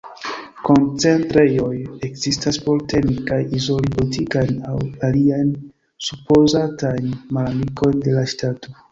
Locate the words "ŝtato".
8.33-8.75